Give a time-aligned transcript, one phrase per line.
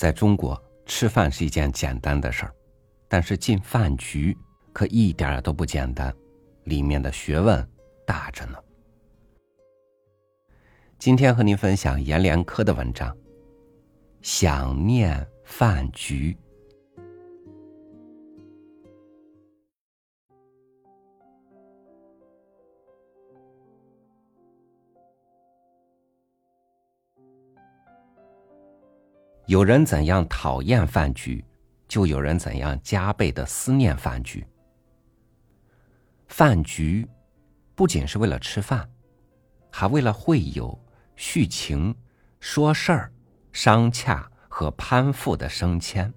[0.00, 2.54] 在中国，吃饭是一件简单的事儿，
[3.06, 4.34] 但是进饭局
[4.72, 6.10] 可一点都不简单，
[6.64, 7.68] 里面的学问
[8.06, 8.56] 大着呢。
[10.98, 13.14] 今天和您分享阎连科的文章
[14.22, 16.32] 《想念饭局》。
[29.50, 31.44] 有人怎样讨厌饭局，
[31.88, 34.46] 就有人怎样加倍的思念饭局。
[36.28, 37.04] 饭局
[37.74, 38.88] 不仅是为了吃饭，
[39.68, 40.80] 还为了会友、
[41.16, 41.92] 叙情、
[42.38, 43.12] 说事儿、
[43.50, 46.14] 商洽和攀附的升迁。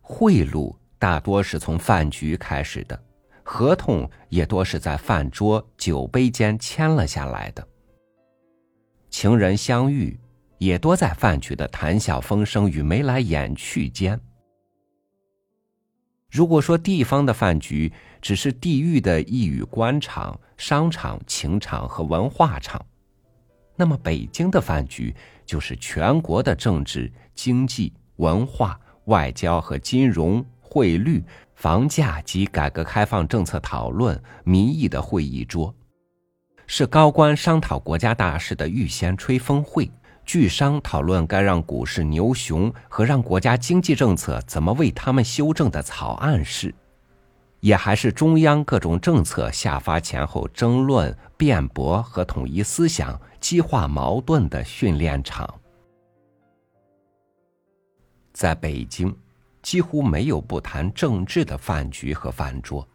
[0.00, 2.98] 贿赂大多是从饭局开始的，
[3.42, 7.68] 合同也多是在饭桌、酒杯间签了下来的。
[9.10, 10.18] 情人相遇。
[10.58, 14.18] 也多在饭局的谈笑风生与眉来眼去间。
[16.30, 22.84] 如果说地方的饭局只是地域的一语官场、商场、情场和文化场，
[23.76, 25.14] 那么北京的饭局
[25.46, 31.22] 就是全国的政治、经济、文化、外交和金融、汇率、
[31.54, 35.72] 房价及改革开放政策讨论、民意的会议桌，
[36.66, 39.88] 是高官商讨国家大事的预先吹风会。
[40.24, 46.74] 巨商讨论该让股市牛熊和让国家经济政策怎么为他们修正的草案时，
[47.60, 55.48] 也还是中央各种政策下发前后争论、辩驳和统一思想、激化矛盾的训练场。
[58.32, 59.14] 在北京，
[59.62, 62.86] 几乎没有不谈政治的饭局和饭桌。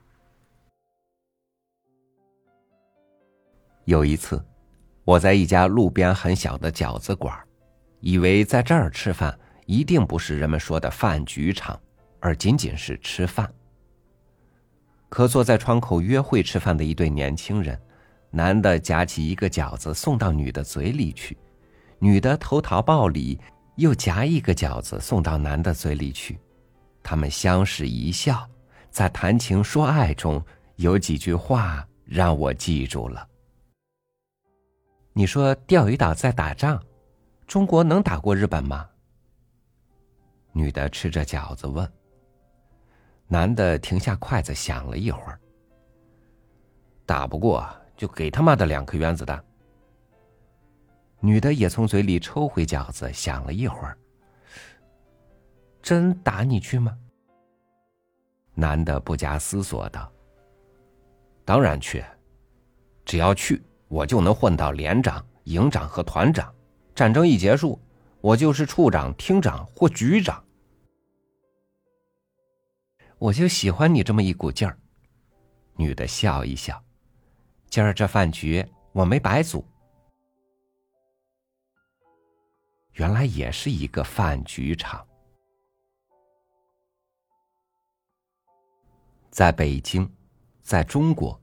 [3.86, 4.44] 有一次。
[5.10, 7.36] 我在一家路边很小的饺子馆，
[8.00, 11.82] 以为在这儿吃饭一定不是人们说的饭局场，
[12.20, 13.52] 而仅仅是吃饭。
[15.10, 17.76] 可坐在窗口约会吃饭的一对年轻人，
[18.30, 21.36] 男的夹起一个饺子送到女的嘴里去，
[21.98, 23.40] 女的投桃报李
[23.78, 26.38] 又夹一个饺子送到男的嘴里去，
[27.02, 28.48] 他们相视一笑，
[28.92, 30.40] 在谈情说爱中
[30.76, 33.28] 有几句话让我记住了。
[35.20, 36.82] 你说钓鱼岛在打仗，
[37.46, 38.90] 中国能打过日本吗？
[40.54, 41.86] 女的吃着饺子问。
[43.28, 45.38] 男的停下筷子想了一会儿，
[47.06, 49.44] 打不过就给他妈的两颗原子弹。
[51.20, 53.98] 女的也从嘴里抽回饺子，想了一会儿，
[55.82, 56.98] 真打你去吗？
[58.54, 60.10] 男的不加思索道
[61.44, 62.02] ：“当然去，
[63.04, 66.54] 只要去。”我就能混到连长、营长和团长，
[66.96, 67.78] 战争一结束，
[68.22, 70.42] 我就是处长、厅长或局长。
[73.18, 74.78] 我就喜欢你这么一股劲儿。
[75.76, 76.82] 女的笑一笑，
[77.70, 79.66] 今儿这饭局我没白组。
[82.94, 85.06] 原来也是一个饭局场，
[89.32, 90.10] 在北京，
[90.62, 91.40] 在中国。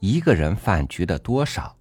[0.00, 1.76] 一个人饭局的多少，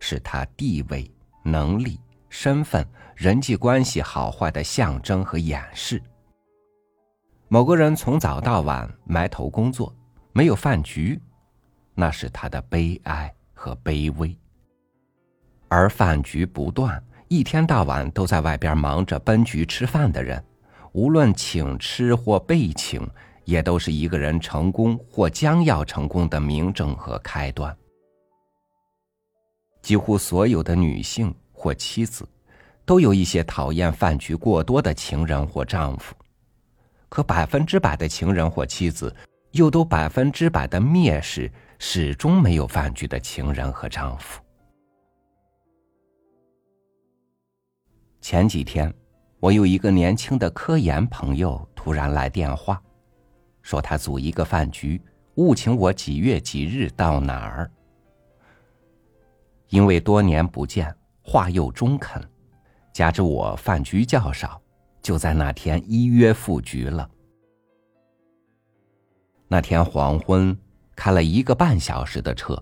[0.00, 1.10] 是他地位、
[1.44, 6.02] 能力、身份、人际关系好坏的象征和掩饰。
[7.48, 9.94] 某个人从早到晚埋头工作，
[10.32, 11.20] 没有饭局，
[11.94, 14.34] 那是他的悲哀和卑微。
[15.68, 20.42] 而饭局不断，一天到晚都在外边忙着奔局吃饭的人，
[20.92, 23.06] 无论请吃或被请。
[23.48, 27.74] 也都是一个人成功或将要成功的明证和开端。
[29.80, 32.28] 几乎所有的女性或妻子，
[32.84, 36.14] 都有一些讨厌饭局过多的情人或丈夫，
[37.08, 39.16] 可百分之百的情人或妻子，
[39.52, 44.42] 又都百分之百的蔑视始终没有饭局的情人和丈夫。
[48.20, 48.92] 前几天，
[49.40, 52.78] 我有一个年轻的科研朋友突然来电话。
[53.68, 54.98] 说他组一个饭局，
[55.34, 57.70] 务请我几月几日到哪儿。
[59.68, 62.18] 因为多年不见，话又中肯，
[62.94, 64.58] 加之我饭局较少，
[65.02, 67.06] 就在那天依约赴局了。
[69.48, 70.58] 那天黄昏，
[70.96, 72.56] 开了一个半小时的车，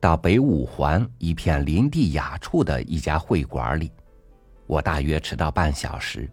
[0.00, 3.92] 到北五环一片林地雅处的一家会馆里，
[4.66, 6.26] 我大约迟到半小时。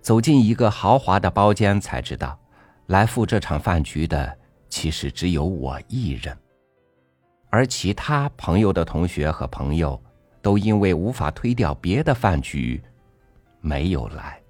[0.00, 2.38] 走进一个豪华的包间，才知道，
[2.86, 4.36] 来赴这场饭局的
[4.68, 6.36] 其实只有我一人，
[7.50, 10.00] 而其他朋友的同学和朋友，
[10.40, 12.82] 都因为无法推掉别的饭局，
[13.60, 14.40] 没有来。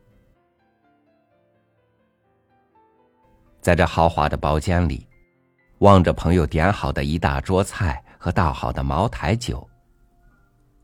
[3.60, 5.06] 在这豪华的包间里，
[5.80, 9.68] 望着朋友点好的一大桌菜和倒好的茅台酒，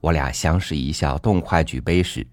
[0.00, 2.26] 我俩相视一笑，动筷举杯时，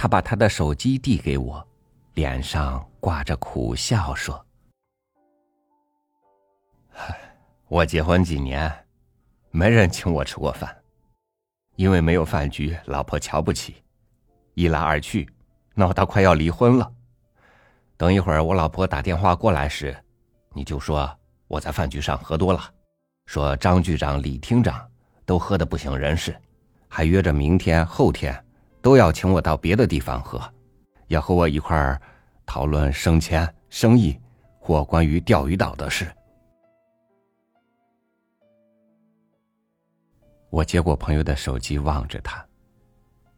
[0.00, 1.68] 他把他的手机递给我，
[2.14, 4.46] 脸上挂着苦笑，说
[7.66, 8.72] ：“我结婚几年，
[9.50, 10.72] 没人请我吃过饭，
[11.74, 13.82] 因为没有饭局，老婆瞧不起，
[14.54, 15.28] 一来二去，
[15.74, 16.92] 闹到快要离婚了。”
[17.98, 19.96] 等一会儿，我老婆打电话过来时，
[20.52, 21.12] 你就说
[21.48, 22.72] 我在饭局上喝多了，
[23.26, 24.88] 说张局长、李厅长
[25.26, 26.40] 都喝得不省人事，
[26.86, 28.44] 还约着明天、后天
[28.80, 30.40] 都要请我到别的地方喝，
[31.08, 32.00] 要和我一块儿
[32.46, 34.18] 讨论升迁、生意
[34.58, 36.06] 或关于钓鱼岛的事。
[40.50, 42.44] 我接过朋友的手机，望着他，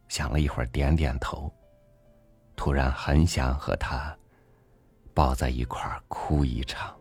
[0.08, 1.52] 想了一会儿，点点头，
[2.54, 4.16] 突然很想和他。
[5.12, 6.99] 抱在一块儿哭一场。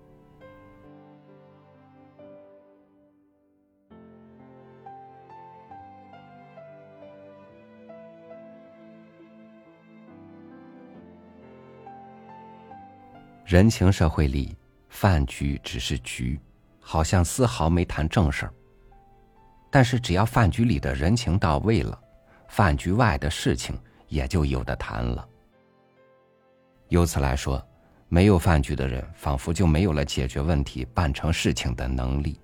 [13.50, 14.56] 人情社会里，
[14.90, 16.40] 饭局只是局，
[16.80, 18.54] 好像丝毫没谈正事儿。
[19.72, 22.00] 但是只要饭局里的人情到位了，
[22.48, 23.76] 饭局外的事情
[24.08, 25.28] 也就有的谈了。
[26.90, 27.60] 由此来说。
[28.08, 32.40] 没有饭局的人，仿佛就没有了解决问题、办成事情的能力，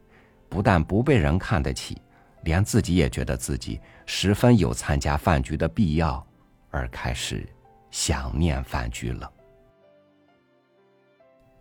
[0.48, 2.00] 不但不被人看得起，
[2.44, 6.24] 连自己也觉得自己十分有参加饭局的必要，
[6.70, 7.48] 而开始
[7.90, 9.32] 想念饭局了。